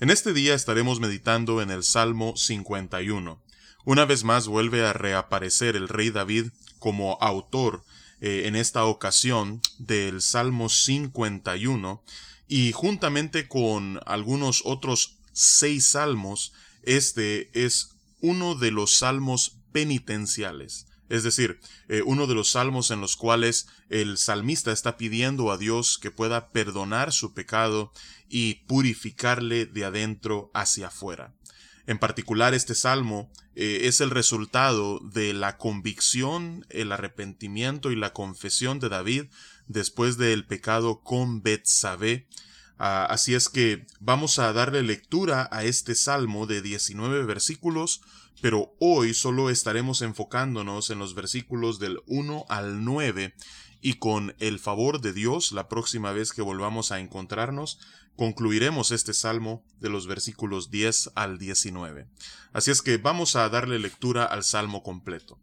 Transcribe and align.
En 0.00 0.10
este 0.10 0.32
día 0.32 0.54
estaremos 0.54 0.98
meditando 0.98 1.62
en 1.62 1.70
el 1.70 1.84
Salmo 1.84 2.36
51. 2.36 3.40
Una 3.88 4.04
vez 4.04 4.22
más 4.22 4.48
vuelve 4.48 4.84
a 4.84 4.92
reaparecer 4.92 5.74
el 5.74 5.88
rey 5.88 6.10
David 6.10 6.48
como 6.78 7.16
autor 7.22 7.86
eh, 8.20 8.42
en 8.44 8.54
esta 8.54 8.84
ocasión 8.84 9.62
del 9.78 10.20
Salmo 10.20 10.68
51 10.68 12.04
y 12.48 12.72
juntamente 12.72 13.48
con 13.48 13.98
algunos 14.04 14.60
otros 14.66 15.16
seis 15.32 15.86
salmos, 15.86 16.52
este 16.82 17.48
es 17.54 17.96
uno 18.20 18.56
de 18.56 18.72
los 18.72 18.98
salmos 18.98 19.56
penitenciales. 19.72 20.86
Es 21.08 21.22
decir, 21.22 21.58
eh, 21.88 22.02
uno 22.04 22.26
de 22.26 22.34
los 22.34 22.50
salmos 22.50 22.90
en 22.90 23.00
los 23.00 23.16
cuales 23.16 23.68
el 23.88 24.18
salmista 24.18 24.70
está 24.70 24.98
pidiendo 24.98 25.50
a 25.50 25.56
Dios 25.56 25.96
que 25.96 26.10
pueda 26.10 26.50
perdonar 26.50 27.10
su 27.10 27.32
pecado 27.32 27.90
y 28.28 28.56
purificarle 28.66 29.64
de 29.64 29.86
adentro 29.86 30.50
hacia 30.52 30.88
afuera. 30.88 31.32
En 31.88 31.98
particular, 31.98 32.52
este 32.52 32.74
salmo 32.74 33.30
eh, 33.54 33.80
es 33.84 34.02
el 34.02 34.10
resultado 34.10 34.98
de 34.98 35.32
la 35.32 35.56
convicción, 35.56 36.66
el 36.68 36.92
arrepentimiento 36.92 37.90
y 37.90 37.96
la 37.96 38.12
confesión 38.12 38.78
de 38.78 38.90
David 38.90 39.24
después 39.68 40.18
del 40.18 40.44
pecado 40.44 41.00
con 41.00 41.42
Betsabé. 41.42 42.28
Ah, 42.78 43.06
así 43.08 43.34
es 43.34 43.48
que 43.48 43.86
vamos 44.00 44.38
a 44.38 44.52
darle 44.52 44.82
lectura 44.82 45.48
a 45.50 45.64
este 45.64 45.94
salmo 45.94 46.46
de 46.46 46.60
19 46.60 47.24
versículos 47.24 48.02
pero 48.40 48.74
hoy 48.78 49.14
solo 49.14 49.50
estaremos 49.50 50.02
enfocándonos 50.02 50.90
en 50.90 50.98
los 50.98 51.14
versículos 51.14 51.78
del 51.78 52.00
1 52.06 52.44
al 52.48 52.84
9 52.84 53.34
y 53.80 53.94
con 53.94 54.34
el 54.38 54.58
favor 54.58 55.00
de 55.00 55.12
Dios 55.12 55.52
la 55.52 55.68
próxima 55.68 56.12
vez 56.12 56.32
que 56.32 56.42
volvamos 56.42 56.92
a 56.92 57.00
encontrarnos 57.00 57.80
concluiremos 58.18 58.92
este 58.92 59.14
salmo 59.14 59.64
de 59.80 59.88
los 59.88 60.06
versículos 60.06 60.70
10 60.70 61.12
al 61.14 61.38
19. 61.38 62.06
Así 62.52 62.70
es 62.70 62.82
que 62.82 62.98
vamos 62.98 63.34
a 63.34 63.48
darle 63.48 63.78
lectura 63.78 64.24
al 64.24 64.44
salmo 64.44 64.82
completo. 64.82 65.40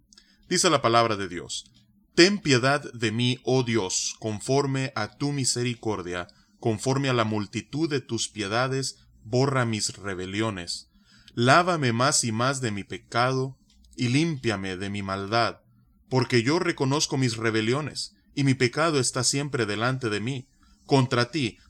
Dice 0.48 0.70
la 0.70 0.84
palabra 0.84 1.16
de 1.16 1.28
Dios. 1.28 1.72
Ten 2.14 2.38
piedad 2.38 2.84
de 2.94 3.12
mí, 3.12 3.40
oh 3.44 3.64
Dios, 3.64 4.16
conforme 4.20 4.94
a 4.96 5.18
tu 5.18 5.32
misericordia, 5.32 6.28
conforme 6.60 7.10
a 7.10 7.14
la 7.14 7.24
multitud 7.24 7.90
de 7.90 8.02
tus 8.02 8.30
piedades, 8.30 9.00
borra 9.24 9.66
mis 9.66 9.96
rebeliones 9.96 10.92
lávame 11.36 11.92
más 11.92 12.24
y 12.24 12.32
más 12.32 12.62
de 12.62 12.72
mi 12.72 12.84
pecado, 12.84 13.58
y 13.98 14.08
límpiame 14.08 14.78
de 14.78 14.90
mi 14.90 15.04
maldad, 15.04 15.62
porque 16.10 16.44
yo 16.44 16.60
reconozco 16.60 17.18
mis 17.18 17.38
rebeliones, 17.38 18.16
y 18.34 18.44
mi 18.44 18.54
pecado 18.54 19.00
está 19.00 19.24
siempre 19.24 19.66
delante 19.66 20.10
de 20.10 20.20
mí. 20.20 20.48
Contra 20.86 21.32
ti, 21.32 21.58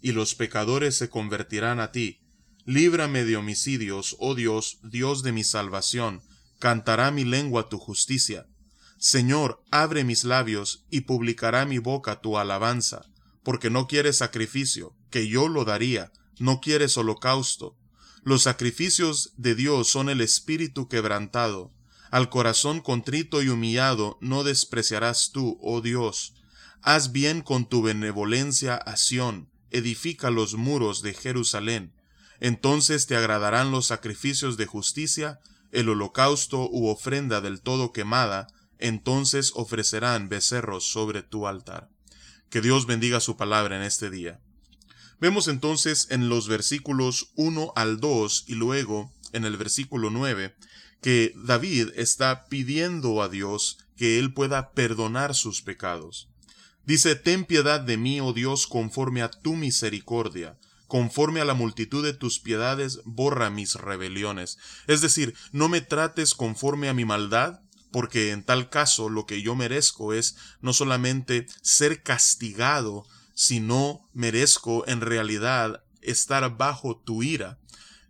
y 0.00 0.12
los 0.12 0.34
pecadores 0.34 0.96
se 0.96 1.08
convertirán 1.08 1.80
a 1.80 1.92
ti. 1.92 2.20
Líbrame 2.64 3.24
de 3.24 3.36
homicidios, 3.36 4.16
oh 4.18 4.34
Dios, 4.34 4.78
Dios 4.82 5.22
de 5.22 5.32
mi 5.32 5.44
salvación, 5.44 6.22
cantará 6.58 7.10
mi 7.10 7.24
lengua 7.24 7.68
tu 7.68 7.78
justicia. 7.78 8.46
Señor, 8.98 9.62
abre 9.70 10.04
mis 10.04 10.24
labios 10.24 10.84
y 10.90 11.02
publicará 11.02 11.64
mi 11.64 11.78
boca 11.78 12.20
tu 12.20 12.36
alabanza, 12.36 13.06
porque 13.42 13.70
no 13.70 13.86
quieres 13.86 14.18
sacrificio, 14.18 14.94
que 15.10 15.26
yo 15.26 15.48
lo 15.48 15.64
daría, 15.64 16.12
no 16.38 16.60
quieres 16.60 16.96
holocausto. 16.96 17.76
Los 18.22 18.42
sacrificios 18.42 19.32
de 19.36 19.54
Dios 19.54 19.88
son 19.88 20.10
el 20.10 20.20
espíritu 20.20 20.88
quebrantado. 20.88 21.72
Al 22.10 22.28
corazón 22.28 22.80
contrito 22.80 23.42
y 23.42 23.48
humillado 23.48 24.18
no 24.20 24.44
despreciarás 24.44 25.30
tú, 25.32 25.58
oh 25.62 25.80
Dios. 25.80 26.34
Haz 26.82 27.12
bien 27.12 27.40
con 27.40 27.68
tu 27.68 27.82
benevolencia 27.82 28.74
a 28.74 28.96
Sión, 28.96 29.49
edifica 29.70 30.30
los 30.30 30.54
muros 30.54 31.02
de 31.02 31.14
Jerusalén. 31.14 31.92
Entonces 32.40 33.06
te 33.06 33.16
agradarán 33.16 33.70
los 33.70 33.86
sacrificios 33.86 34.56
de 34.56 34.66
justicia, 34.66 35.40
el 35.72 35.88
holocausto 35.88 36.68
u 36.70 36.88
ofrenda 36.88 37.40
del 37.40 37.60
todo 37.60 37.92
quemada, 37.92 38.46
entonces 38.78 39.52
ofrecerán 39.54 40.28
becerros 40.28 40.90
sobre 40.90 41.22
tu 41.22 41.46
altar. 41.46 41.90
Que 42.48 42.60
Dios 42.60 42.86
bendiga 42.86 43.20
su 43.20 43.36
palabra 43.36 43.76
en 43.76 43.82
este 43.82 44.10
día. 44.10 44.40
Vemos 45.20 45.48
entonces 45.48 46.06
en 46.10 46.30
los 46.30 46.48
versículos 46.48 47.32
1 47.36 47.74
al 47.76 48.00
2 48.00 48.44
y 48.48 48.54
luego 48.54 49.12
en 49.32 49.44
el 49.44 49.56
versículo 49.58 50.10
9 50.10 50.56
que 51.02 51.32
David 51.36 51.90
está 51.96 52.46
pidiendo 52.46 53.22
a 53.22 53.28
Dios 53.28 53.78
que 53.96 54.18
él 54.18 54.32
pueda 54.32 54.72
perdonar 54.72 55.34
sus 55.34 55.62
pecados. 55.62 56.29
Dice, 56.90 57.14
Ten 57.14 57.44
piedad 57.44 57.80
de 57.80 57.96
mí, 57.96 58.20
oh 58.20 58.32
Dios, 58.32 58.66
conforme 58.66 59.22
a 59.22 59.30
tu 59.30 59.54
misericordia, 59.54 60.58
conforme 60.88 61.40
a 61.40 61.44
la 61.44 61.54
multitud 61.54 62.04
de 62.04 62.14
tus 62.14 62.40
piedades, 62.40 62.98
borra 63.04 63.48
mis 63.48 63.76
rebeliones. 63.76 64.58
Es 64.88 65.00
decir, 65.00 65.36
no 65.52 65.68
me 65.68 65.82
trates 65.82 66.34
conforme 66.34 66.88
a 66.88 66.92
mi 66.92 67.04
maldad, 67.04 67.60
porque 67.92 68.32
en 68.32 68.42
tal 68.42 68.70
caso 68.70 69.08
lo 69.08 69.24
que 69.24 69.40
yo 69.40 69.54
merezco 69.54 70.12
es 70.14 70.34
no 70.62 70.72
solamente 70.72 71.46
ser 71.62 72.02
castigado, 72.02 73.06
si 73.34 73.60
no 73.60 74.00
merezco 74.12 74.84
en 74.88 75.00
realidad 75.00 75.84
estar 76.02 76.56
bajo 76.56 76.96
tu 76.96 77.22
ira. 77.22 77.60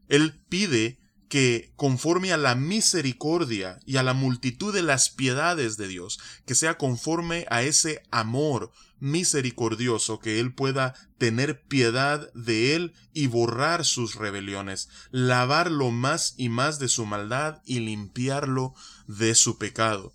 Él 0.09 0.41
pide 0.49 0.99
que 1.31 1.73
conforme 1.77 2.33
a 2.33 2.37
la 2.37 2.57
misericordia 2.57 3.79
y 3.87 3.99
a 3.99 4.03
la 4.03 4.15
multitud 4.15 4.75
de 4.75 4.83
las 4.83 5.11
piedades 5.11 5.77
de 5.77 5.87
Dios, 5.87 6.19
que 6.45 6.57
sea 6.57 6.77
conforme 6.77 7.47
a 7.51 7.63
ese 7.63 8.03
amor 8.11 8.73
misericordioso, 8.99 10.19
que 10.19 10.41
Él 10.41 10.53
pueda 10.53 10.95
tener 11.19 11.63
piedad 11.63 12.33
de 12.35 12.75
Él 12.75 12.95
y 13.15 13.29
borrar 13.29 13.85
sus 13.85 14.17
rebeliones, 14.17 14.89
lavarlo 15.13 15.93
más 15.93 16.35
y 16.37 16.49
más 16.49 16.81
de 16.81 16.89
su 16.89 17.07
maldad 17.07 17.63
y 17.65 17.79
limpiarlo 17.79 18.75
de 19.07 19.37
su 19.37 19.57
pecado. 19.57 20.13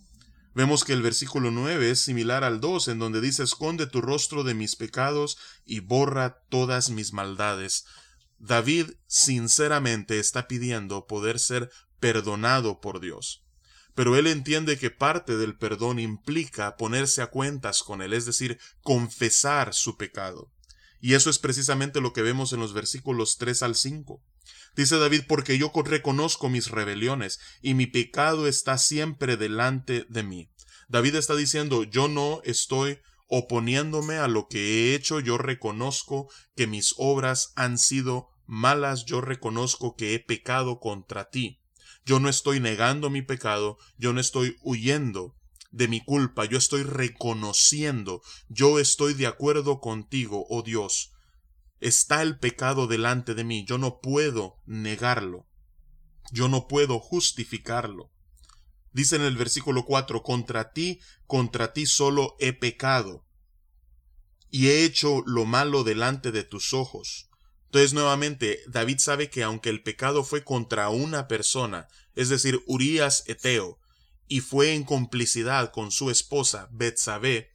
Vemos 0.54 0.84
que 0.84 0.92
el 0.92 1.02
versículo 1.02 1.50
9 1.50 1.92
es 1.92 2.02
similar 2.02 2.44
al 2.44 2.60
2, 2.60 2.90
en 2.90 3.00
donde 3.00 3.22
dice, 3.22 3.44
esconde 3.44 3.88
tu 3.88 4.02
rostro 4.02 4.44
de 4.44 4.54
mis 4.54 4.76
pecados 4.76 5.38
y 5.66 5.80
borra 5.80 6.42
todas 6.50 6.90
mis 6.90 7.14
maldades. 7.14 7.86
David 8.46 8.92
sinceramente 9.08 10.20
está 10.20 10.48
pidiendo 10.48 11.08
poder 11.08 11.40
ser 11.40 11.72
perdonado 12.00 12.80
por 12.80 13.00
Dios. 13.00 13.44
Pero 13.96 14.18
él 14.18 14.28
entiende 14.28 14.78
que 14.78 14.92
parte 14.92 15.36
del 15.36 15.58
perdón 15.58 15.98
implica 15.98 16.78
ponerse 16.78 17.24
a 17.24 17.28
cuentas 17.28 17.82
con 17.82 18.04
él, 18.04 18.14
es 18.14 18.26
decir, 18.26 18.60
confesar 18.82 19.74
su 19.74 19.98
pecado. 19.98 20.52
Y 21.02 21.16
eso 21.16 21.32
es 21.32 21.40
precisamente 21.40 22.02
lo 22.02 22.14
que 22.14 22.22
vemos 22.22 22.54
en 22.54 22.60
los 22.60 22.74
versículos 22.74 23.38
3 23.38 23.64
al 23.64 23.76
5. 23.76 24.22
Dice 24.76 24.98
David, 24.98 25.24
porque 25.28 25.58
yo 25.58 25.72
reconozco 25.84 26.48
mis 26.48 26.70
rebeliones 26.70 27.40
y 27.64 27.74
mi 27.74 27.88
pecado 27.88 28.48
está 28.48 28.78
siempre 28.78 29.38
delante 29.38 30.06
de 30.08 30.22
mí. 30.22 30.52
David 30.88 31.16
está 31.16 31.36
diciendo, 31.36 31.84
yo 31.84 32.10
no 32.10 32.42
estoy 32.44 33.00
oponiéndome 33.28 34.18
a 34.18 34.28
lo 34.28 34.48
que 34.48 34.60
he 34.60 34.96
hecho, 34.96 35.20
yo 35.20 35.40
reconozco 35.40 36.30
que 36.56 36.68
mis 36.68 36.94
obras 36.98 37.54
han 37.56 37.80
sido 37.80 38.35
malas, 38.48 39.06
yo 39.06 39.22
reconozco 39.22 39.96
que 39.96 40.14
he 40.14 40.20
pecado 40.20 40.80
contra 40.80 41.30
ti. 41.30 41.62
Yo 42.06 42.20
no 42.20 42.30
estoy 42.30 42.60
negando 42.60 43.10
mi 43.10 43.22
pecado, 43.22 43.78
yo 43.98 44.14
no 44.14 44.22
estoy 44.22 44.58
huyendo 44.62 45.36
de 45.72 45.88
mi 45.88 46.02
culpa, 46.02 46.46
yo 46.46 46.58
estoy 46.58 46.84
reconociendo, 46.84 48.22
yo 48.48 48.80
estoy 48.80 49.14
de 49.14 49.28
acuerdo 49.28 49.82
contigo, 49.82 50.46
oh 50.50 50.62
Dios. 50.62 51.12
Está 51.82 52.22
el 52.22 52.40
pecado 52.40 52.88
delante 52.88 53.36
de 53.36 53.44
mí, 53.44 53.66
yo 53.66 53.78
no 53.78 54.00
puedo 54.00 54.62
negarlo, 54.66 55.48
yo 56.32 56.48
no 56.48 56.68
puedo 56.68 57.00
justificarlo. 57.00 58.12
Dice 58.94 59.18
en 59.18 59.24
el 59.24 59.36
versículo 59.36 59.84
4, 59.84 60.24
contra 60.24 60.72
ti, 60.72 61.02
contra 61.28 61.74
ti 61.74 61.86
solo 61.86 62.38
he 62.40 62.54
pecado, 62.54 63.26
y 64.50 64.68
he 64.68 64.86
hecho 64.86 65.24
lo 65.26 65.46
malo 65.46 65.84
delante 65.84 66.32
de 66.32 66.44
tus 66.44 66.74
ojos. 66.74 67.30
Entonces 67.76 67.94
nuevamente 67.94 68.62
David 68.68 69.00
sabe 69.00 69.30
que 69.30 69.44
aunque 69.44 69.70
el 69.70 69.84
pecado 69.84 70.24
fue 70.24 70.46
contra 70.46 70.88
una 70.88 71.28
persona, 71.28 71.90
es 72.16 72.30
decir, 72.30 72.64
Urías 72.68 73.26
Eteo, 73.28 73.82
y 74.30 74.40
fue 74.40 74.76
en 74.76 74.86
complicidad 74.86 75.74
con 75.74 75.92
su 75.92 76.10
esposa 76.10 76.70
Betsabé, 76.72 77.52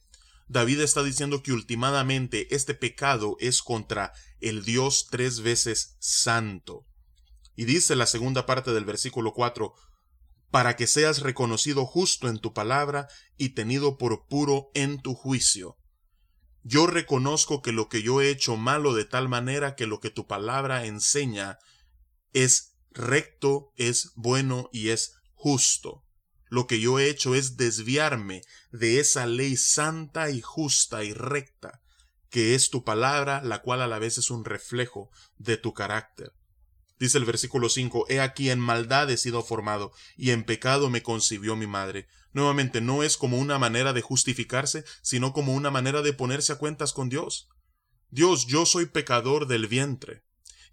David 0.47 0.81
está 0.81 1.01
diciendo 1.01 1.41
que 1.41 1.53
últimamente 1.53 2.53
este 2.53 2.75
pecado 2.75 3.35
es 3.39 3.63
contra 3.63 4.13
el 4.41 4.63
Dios 4.63 5.07
tres 5.09 5.39
veces 5.39 5.95
santo. 5.97 6.85
Y 7.55 7.65
dice 7.65 7.95
la 7.95 8.05
segunda 8.05 8.45
parte 8.45 8.73
del 8.73 8.85
versículo 8.85 9.33
4, 9.33 9.73
para 10.51 10.75
que 10.75 10.85
seas 10.85 11.21
reconocido 11.21 11.87
justo 11.87 12.27
en 12.29 12.37
tu 12.37 12.53
palabra 12.53 13.07
y 13.39 13.55
tenido 13.55 13.97
por 13.97 14.27
puro 14.27 14.69
en 14.75 15.01
tu 15.01 15.15
juicio. 15.15 15.79
Yo 16.63 16.85
reconozco 16.87 17.61
que 17.61 17.71
lo 17.71 17.89
que 17.89 18.03
yo 18.03 18.21
he 18.21 18.29
hecho 18.29 18.55
malo 18.55 18.93
de 18.93 19.05
tal 19.05 19.29
manera 19.29 19.75
que 19.75 19.87
lo 19.87 19.99
que 19.99 20.09
tu 20.11 20.27
palabra 20.27 20.85
enseña 20.85 21.57
es 22.33 22.75
recto, 22.91 23.71
es 23.77 24.11
bueno 24.15 24.69
y 24.71 24.89
es 24.89 25.15
justo. 25.33 26.03
Lo 26.49 26.67
que 26.67 26.79
yo 26.79 26.99
he 26.99 27.09
hecho 27.09 27.33
es 27.33 27.57
desviarme 27.57 28.41
de 28.71 28.99
esa 28.99 29.25
ley 29.25 29.55
santa 29.55 30.29
y 30.29 30.41
justa 30.41 31.03
y 31.03 31.13
recta, 31.13 31.81
que 32.29 32.55
es 32.55 32.69
tu 32.69 32.83
palabra, 32.83 33.41
la 33.41 33.61
cual 33.61 33.81
a 33.81 33.87
la 33.87 33.99
vez 33.99 34.17
es 34.17 34.29
un 34.29 34.45
reflejo 34.45 35.09
de 35.37 35.57
tu 35.57 35.73
carácter. 35.73 36.33
Dice 36.99 37.17
el 37.17 37.25
versículo 37.25 37.69
5, 37.69 38.05
He 38.09 38.19
aquí 38.19 38.51
en 38.51 38.59
maldad 38.59 39.09
he 39.09 39.17
sido 39.17 39.41
formado, 39.43 39.91
y 40.17 40.31
en 40.31 40.43
pecado 40.43 40.89
me 40.89 41.01
concibió 41.01 41.55
mi 41.55 41.65
madre. 41.65 42.07
Nuevamente, 42.33 42.81
no 42.81 43.03
es 43.03 43.17
como 43.17 43.37
una 43.37 43.59
manera 43.59 43.93
de 43.93 44.01
justificarse, 44.01 44.85
sino 45.01 45.33
como 45.33 45.53
una 45.53 45.71
manera 45.71 46.01
de 46.01 46.13
ponerse 46.13 46.53
a 46.53 46.57
cuentas 46.57 46.93
con 46.93 47.09
Dios. 47.09 47.49
Dios, 48.09 48.47
yo 48.47 48.65
soy 48.65 48.85
pecador 48.85 49.47
del 49.47 49.67
vientre. 49.67 50.23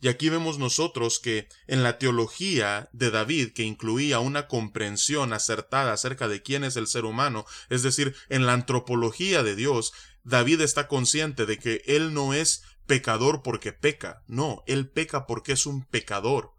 Y 0.01 0.09
aquí 0.09 0.29
vemos 0.29 0.59
nosotros 0.59 1.19
que 1.19 1.49
en 1.67 1.83
la 1.83 1.99
teología 1.99 2.89
de 2.93 3.11
David, 3.11 3.53
que 3.53 3.65
incluía 3.65 4.21
una 4.21 4.47
comprensión 4.47 5.33
acertada 5.33 5.93
acerca 5.93 6.29
de 6.29 6.43
quién 6.43 6.63
es 6.63 6.77
el 6.77 6.87
ser 6.87 7.05
humano, 7.05 7.45
es 7.69 7.83
decir, 7.83 8.15
en 8.29 8.47
la 8.47 8.53
antropología 8.53 9.43
de 9.43 9.57
Dios, 9.57 9.93
David 10.23 10.61
está 10.61 10.87
consciente 10.87 11.47
de 11.47 11.59
que 11.59 11.83
él 11.87 12.15
no 12.15 12.33
es 12.33 12.63
pecador 12.87 13.43
porque 13.43 13.73
peca, 13.73 14.23
no, 14.29 14.63
él 14.67 14.89
peca 14.89 15.27
porque 15.27 15.53
es 15.53 15.67
un 15.67 15.85
pecador. 15.85 16.53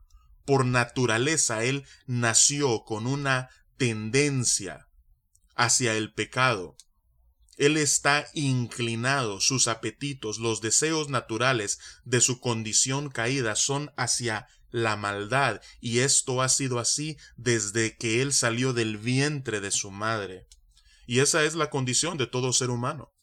Por 0.46 0.66
naturaleza 0.66 1.64
él 1.64 1.86
nació 2.08 2.84
con 2.84 3.08
una 3.08 3.50
tendencia 3.78 4.89
hacia 5.60 5.94
el 5.94 6.14
pecado. 6.14 6.78
Él 7.58 7.76
está 7.76 8.26
inclinado, 8.34 9.42
sus 9.42 9.68
apetitos, 9.68 10.40
los 10.40 10.62
deseos 10.62 11.10
naturales 11.10 11.80
de 12.06 12.22
su 12.22 12.40
condición 12.40 13.10
caída 13.10 13.58
son 13.58 13.92
hacia 13.98 14.48
la 14.72 14.96
maldad, 14.96 15.62
y 15.82 16.00
esto 16.00 16.42
ha 16.42 16.48
sido 16.48 16.80
así 16.80 17.18
desde 17.36 17.98
que 17.98 18.22
él 18.22 18.32
salió 18.32 18.72
del 18.72 18.98
vientre 18.98 19.60
de 19.60 19.72
su 19.72 19.92
madre. 19.92 20.48
Y 21.06 21.20
esa 21.20 21.44
es 21.44 21.56
la 21.56 21.70
condición 21.70 22.18
de 22.18 22.28
todo 22.28 22.54
ser 22.54 22.70
humano 22.70 23.14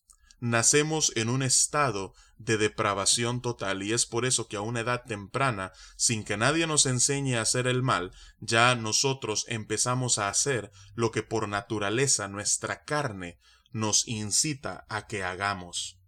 nacemos 0.50 1.12
en 1.16 1.28
un 1.28 1.42
estado 1.42 2.14
de 2.38 2.58
depravación 2.58 3.40
total 3.40 3.82
y 3.82 3.92
es 3.92 4.06
por 4.06 4.24
eso 4.26 4.48
que 4.48 4.56
a 4.56 4.60
una 4.60 4.80
edad 4.80 5.04
temprana, 5.04 5.72
sin 5.96 6.24
que 6.24 6.36
nadie 6.36 6.66
nos 6.66 6.86
enseñe 6.86 7.36
a 7.36 7.42
hacer 7.42 7.66
el 7.66 7.82
mal, 7.82 8.12
ya 8.40 8.74
nosotros 8.74 9.44
empezamos 9.48 10.18
a 10.18 10.28
hacer 10.28 10.70
lo 10.94 11.10
que 11.10 11.22
por 11.22 11.48
naturaleza 11.48 12.28
nuestra 12.28 12.84
carne 12.84 13.38
nos 13.72 14.06
incita 14.06 14.86
a 14.88 15.06
que 15.06 15.22
hagamos. 15.24 15.98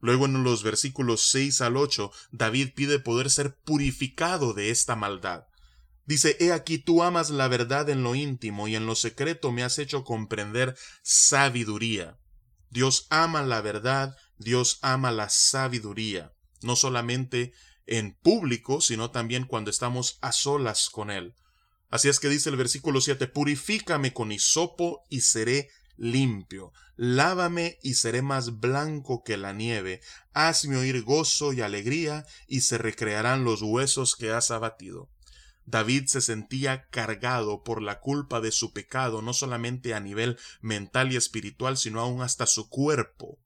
Luego 0.00 0.26
en 0.26 0.44
los 0.44 0.62
versículos 0.62 1.30
6 1.30 1.62
al 1.62 1.76
8, 1.76 2.10
David 2.30 2.72
pide 2.74 2.98
poder 2.98 3.30
ser 3.30 3.56
purificado 3.56 4.52
de 4.52 4.70
esta 4.70 4.96
maldad. 4.96 5.46
Dice, 6.04 6.36
He 6.40 6.52
aquí 6.52 6.76
tú 6.76 7.02
amas 7.02 7.30
la 7.30 7.48
verdad 7.48 7.88
en 7.88 8.02
lo 8.02 8.14
íntimo 8.14 8.68
y 8.68 8.76
en 8.76 8.84
lo 8.84 8.94
secreto 8.96 9.50
me 9.50 9.62
has 9.62 9.78
hecho 9.78 10.04
comprender 10.04 10.76
sabiduría. 11.02 12.18
Dios 12.74 13.06
ama 13.08 13.44
la 13.44 13.60
verdad, 13.60 14.16
Dios 14.36 14.80
ama 14.82 15.12
la 15.12 15.28
sabiduría, 15.28 16.32
no 16.60 16.74
solamente 16.74 17.52
en 17.86 18.14
público, 18.14 18.80
sino 18.80 19.12
también 19.12 19.44
cuando 19.44 19.70
estamos 19.70 20.18
a 20.22 20.32
solas 20.32 20.90
con 20.90 21.12
Él. 21.12 21.36
Así 21.88 22.08
es 22.08 22.18
que 22.18 22.28
dice 22.28 22.50
el 22.50 22.56
versículo 22.56 23.00
7, 23.00 23.28
Purifícame 23.28 24.12
con 24.12 24.32
hisopo 24.32 25.04
y 25.08 25.20
seré 25.20 25.68
limpio, 25.96 26.72
lávame 26.96 27.78
y 27.80 27.94
seré 27.94 28.22
más 28.22 28.58
blanco 28.58 29.22
que 29.22 29.36
la 29.36 29.52
nieve, 29.52 30.00
hazme 30.32 30.76
oír 30.76 31.00
gozo 31.04 31.52
y 31.52 31.60
alegría, 31.60 32.26
y 32.48 32.62
se 32.62 32.76
recrearán 32.76 33.44
los 33.44 33.62
huesos 33.62 34.16
que 34.16 34.32
has 34.32 34.50
abatido. 34.50 35.08
David 35.66 36.06
se 36.06 36.20
sentía 36.20 36.88
cargado 36.90 37.62
por 37.62 37.82
la 37.82 38.00
culpa 38.00 38.40
de 38.40 38.52
su 38.52 38.72
pecado, 38.72 39.22
no 39.22 39.32
solamente 39.32 39.94
a 39.94 40.00
nivel 40.00 40.38
mental 40.60 41.12
y 41.12 41.16
espiritual, 41.16 41.76
sino 41.76 42.00
aún 42.00 42.22
hasta 42.22 42.46
su 42.46 42.68
cuerpo. 42.68 43.38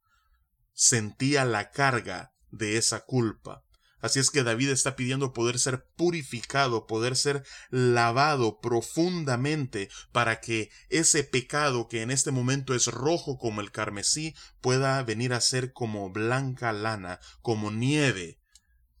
Sentía 0.73 1.45
la 1.45 1.71
carga 1.71 2.33
de 2.51 2.77
esa 2.77 3.05
culpa. 3.05 3.63
Así 4.01 4.19
es 4.19 4.29
que 4.29 4.43
David 4.43 4.69
está 4.69 4.95
pidiendo 4.95 5.33
poder 5.33 5.59
ser 5.59 5.85
purificado, 5.97 6.87
poder 6.87 7.17
ser 7.17 7.43
lavado 7.69 8.59
profundamente 8.61 9.89
para 10.13 10.39
que 10.39 10.69
ese 10.89 11.23
pecado 11.25 11.89
que 11.89 12.01
en 12.01 12.11
este 12.11 12.31
momento 12.31 12.73
es 12.73 12.87
rojo 12.87 13.37
como 13.37 13.59
el 13.59 13.71
carmesí 13.71 14.35
pueda 14.61 15.03
venir 15.03 15.33
a 15.33 15.41
ser 15.41 15.73
como 15.73 16.09
blanca 16.11 16.71
lana, 16.71 17.19
como 17.41 17.71
nieve 17.71 18.39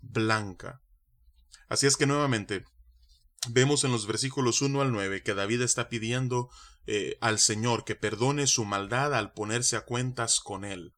blanca. 0.01 0.81
Así 1.69 1.87
es 1.87 1.95
que 1.95 2.05
nuevamente 2.05 2.65
vemos 3.47 3.83
en 3.83 3.91
los 3.91 4.05
versículos 4.05 4.61
1 4.61 4.81
al 4.81 4.91
9 4.91 5.23
que 5.23 5.33
David 5.33 5.61
está 5.61 5.87
pidiendo 5.87 6.49
eh, 6.87 7.17
al 7.21 7.39
Señor 7.39 7.85
que 7.85 7.95
perdone 7.95 8.47
su 8.47 8.65
maldad 8.65 9.13
al 9.13 9.31
ponerse 9.31 9.77
a 9.77 9.81
cuentas 9.81 10.39
con 10.39 10.65
él. 10.65 10.93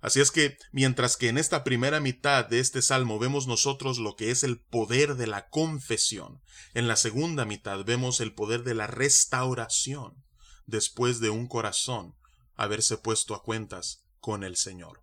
Así 0.00 0.20
es 0.20 0.30
que, 0.30 0.56
mientras 0.72 1.16
que 1.16 1.28
en 1.28 1.38
esta 1.38 1.64
primera 1.64 2.00
mitad 2.00 2.44
de 2.44 2.60
este 2.60 2.82
salmo 2.82 3.18
vemos 3.18 3.46
nosotros 3.46 3.98
lo 3.98 4.14
que 4.14 4.30
es 4.30 4.44
el 4.44 4.60
poder 4.60 5.16
de 5.16 5.26
la 5.26 5.48
confesión, 5.48 6.42
en 6.74 6.86
la 6.86 6.96
segunda 6.96 7.44
mitad 7.44 7.84
vemos 7.84 8.20
el 8.20 8.34
poder 8.34 8.62
de 8.62 8.74
la 8.74 8.86
restauración, 8.86 10.24
después 10.66 11.20
de 11.20 11.30
un 11.30 11.48
corazón 11.48 12.14
haberse 12.54 12.98
puesto 12.98 13.34
a 13.34 13.42
cuentas 13.42 14.04
con 14.20 14.44
el 14.44 14.56
Señor. 14.56 15.02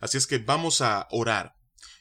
Así 0.00 0.16
es 0.16 0.26
que 0.26 0.38
vamos 0.38 0.80
a 0.80 1.08
orar 1.10 1.56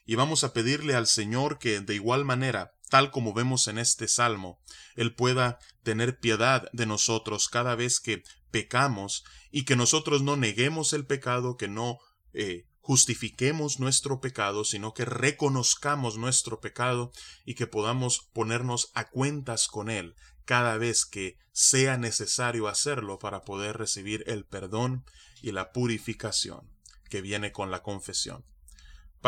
y 0.05 0.15
vamos 0.15 0.43
a 0.43 0.53
pedirle 0.53 0.95
al 0.95 1.07
Señor 1.07 1.59
que 1.59 1.81
de 1.81 1.95
igual 1.95 2.23
manera 2.23 2.76
tal 2.89 3.11
como 3.11 3.33
vemos 3.33 3.67
en 3.67 3.77
este 3.77 4.07
salmo, 4.07 4.59
Él 4.95 5.13
pueda 5.13 5.59
tener 5.83 6.19
piedad 6.19 6.69
de 6.73 6.85
nosotros 6.85 7.49
cada 7.49 7.75
vez 7.75 7.99
que 7.99 8.23
pecamos 8.51 9.23
y 9.51 9.65
que 9.65 9.75
nosotros 9.75 10.21
no 10.21 10.37
neguemos 10.37 10.93
el 10.93 11.05
pecado, 11.05 11.57
que 11.57 11.67
no 11.67 11.99
eh, 12.33 12.65
justifiquemos 12.79 13.79
nuestro 13.79 14.21
pecado, 14.21 14.63
sino 14.63 14.93
que 14.93 15.03
reconozcamos 15.03 16.17
nuestro 16.17 16.61
pecado 16.61 17.11
y 17.43 17.55
que 17.55 17.67
podamos 17.67 18.29
ponernos 18.33 18.91
a 18.93 19.09
cuentas 19.09 19.67
con 19.67 19.89
Él 19.89 20.15
cada 20.45 20.77
vez 20.77 21.05
que 21.05 21.37
sea 21.51 21.97
necesario 21.97 22.69
hacerlo 22.69 23.19
para 23.19 23.41
poder 23.41 23.77
recibir 23.77 24.23
el 24.27 24.45
perdón 24.45 25.03
y 25.41 25.51
la 25.51 25.73
purificación 25.73 26.71
que 27.09 27.21
viene 27.21 27.51
con 27.51 27.71
la 27.71 27.83
confesión. 27.83 28.45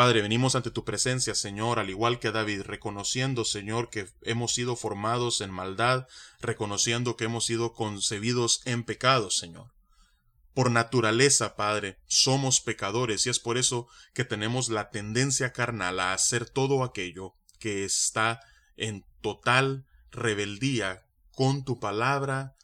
Padre, 0.00 0.22
venimos 0.22 0.54
ante 0.54 0.70
tu 0.70 0.82
presencia, 0.82 1.34
Señor, 1.34 1.78
al 1.78 1.90
igual 1.90 2.20
que 2.20 2.32
David, 2.32 2.62
reconociendo, 2.62 3.44
Señor, 3.44 3.90
que 3.90 4.08
hemos 4.22 4.54
sido 4.54 4.74
formados 4.74 5.42
en 5.42 5.50
maldad, 5.50 6.06
reconociendo 6.40 7.18
que 7.18 7.24
hemos 7.24 7.44
sido 7.44 7.74
concebidos 7.74 8.62
en 8.64 8.84
pecado, 8.84 9.30
Señor. 9.30 9.74
Por 10.54 10.70
naturaleza, 10.70 11.54
Padre, 11.54 11.98
somos 12.06 12.62
pecadores 12.62 13.26
y 13.26 13.28
es 13.28 13.40
por 13.40 13.58
eso 13.58 13.88
que 14.14 14.24
tenemos 14.24 14.70
la 14.70 14.88
tendencia 14.88 15.52
carnal 15.52 16.00
a 16.00 16.14
hacer 16.14 16.48
todo 16.48 16.82
aquello 16.82 17.34
que 17.58 17.84
está 17.84 18.40
en 18.78 19.04
total 19.20 19.84
rebeldía 20.10 21.02
con 21.30 21.62
tu 21.62 21.78
palabra 21.78 22.56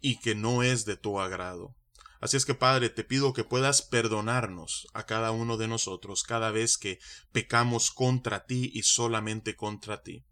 y 0.00 0.20
que 0.20 0.34
no 0.34 0.62
es 0.62 0.86
de 0.86 0.96
tu 0.96 1.20
agrado. 1.20 1.76
Así 2.22 2.36
es 2.36 2.46
que 2.46 2.54
Padre, 2.54 2.88
te 2.88 3.02
pido 3.02 3.32
que 3.32 3.42
puedas 3.42 3.82
perdonarnos 3.82 4.86
a 4.94 5.06
cada 5.06 5.32
uno 5.32 5.56
de 5.56 5.66
nosotros 5.66 6.22
cada 6.22 6.52
vez 6.52 6.78
que 6.78 7.00
pecamos 7.32 7.90
contra 7.90 8.46
ti 8.46 8.70
y 8.72 8.84
solamente 8.84 9.56
contra 9.56 10.04
ti. 10.04 10.24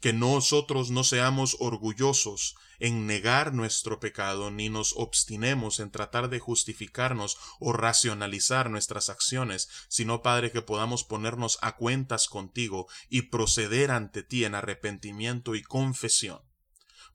Que 0.00 0.12
nosotros 0.12 0.90
no 0.90 1.04
seamos 1.04 1.56
orgullosos 1.60 2.56
en 2.80 3.06
negar 3.06 3.54
nuestro 3.54 4.00
pecado, 4.00 4.50
ni 4.50 4.68
nos 4.68 4.94
obstinemos 4.96 5.78
en 5.78 5.92
tratar 5.92 6.28
de 6.28 6.40
justificarnos 6.40 7.38
o 7.60 7.72
racionalizar 7.72 8.68
nuestras 8.68 9.08
acciones, 9.08 9.68
sino, 9.86 10.22
Padre, 10.22 10.50
que 10.50 10.62
podamos 10.62 11.04
ponernos 11.04 11.58
a 11.62 11.76
cuentas 11.76 12.26
contigo 12.26 12.88
y 13.08 13.22
proceder 13.22 13.92
ante 13.92 14.24
ti 14.24 14.44
en 14.44 14.56
arrepentimiento 14.56 15.54
y 15.54 15.62
confesión 15.62 16.40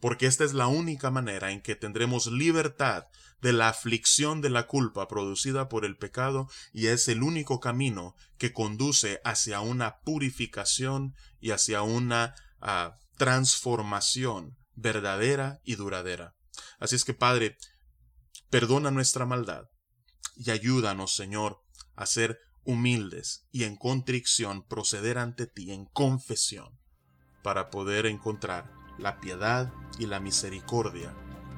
porque 0.03 0.25
esta 0.25 0.43
es 0.43 0.51
la 0.51 0.67
única 0.67 1.11
manera 1.11 1.51
en 1.51 1.61
que 1.61 1.77
tendremos 1.77 2.27
libertad 2.27 3.05
de 3.43 3.51
la 3.51 3.67
aflicción 3.67 4.41
de 4.41 4.49
la 4.49 4.67
culpa 4.67 5.09
producida 5.09 5.67
por 5.67 5.83
el 5.83 5.97
pecado 5.97 6.47
y 6.71 6.87
es 6.87 7.09
el 7.09 7.21
único 7.21 7.59
camino 7.59 8.15
que 8.37 8.53
conduce 8.53 9.19
hacia 9.25 9.59
una 9.59 9.99
purificación 9.99 11.13
y 11.41 11.51
hacia 11.51 11.81
una 11.81 12.35
ah, 12.61 12.97
transformación 13.17 14.55
verdadera 14.75 15.59
y 15.65 15.75
duradera. 15.75 16.35
Así 16.79 16.95
es 16.95 17.03
que 17.03 17.13
Padre, 17.13 17.57
perdona 18.49 18.91
nuestra 18.91 19.25
maldad 19.25 19.65
y 20.37 20.51
ayúdanos, 20.51 21.13
Señor, 21.13 21.59
a 21.95 22.05
ser 22.05 22.39
humildes 22.63 23.45
y 23.51 23.65
en 23.65 23.75
contrición 23.75 24.65
proceder 24.65 25.17
ante 25.17 25.47
ti 25.47 25.73
en 25.73 25.83
confesión 25.83 26.79
para 27.43 27.69
poder 27.69 28.05
encontrar 28.05 28.71
la 28.97 29.19
piedad 29.19 29.73
y 29.99 30.05
la 30.05 30.21
misericordia 30.21 31.13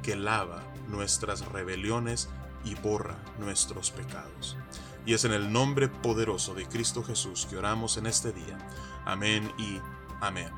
que 0.06 0.16
lava 0.16 0.62
nuestras 0.88 1.44
rebeliones 1.48 2.30
y 2.64 2.76
borra 2.76 3.18
nuestros 3.40 3.90
pecados. 3.90 4.56
Y 5.04 5.14
es 5.16 5.26
en 5.26 5.34
el 5.34 5.52
nombre 5.52 5.88
poderoso 5.88 6.54
de 6.54 6.68
Cristo 6.68 7.04
Jesús 7.04 7.48
que 7.50 7.58
oramos 7.58 7.98
en 7.98 8.06
este 8.06 8.32
día. 8.32 8.56
Amén 9.04 9.52
y 9.58 9.80
amén. 10.22 10.50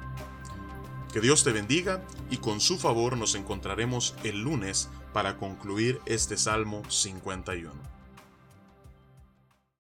Que 1.14 1.22
Dios 1.22 1.46
te 1.46 1.54
bendiga 1.54 2.04
y 2.30 2.38
con 2.38 2.60
su 2.60 2.78
favor 2.78 3.16
nos 3.16 3.36
encontraremos 3.36 4.16
el 4.26 4.42
lunes 4.42 4.90
para 5.14 5.38
concluir 5.38 6.02
este 6.06 6.36
Salmo 6.36 6.84
51. 6.90 7.97